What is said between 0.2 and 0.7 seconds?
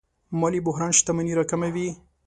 مالي